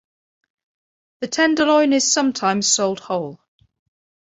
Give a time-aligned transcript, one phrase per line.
[1.19, 3.39] The tenderloin is sometimes sold whole.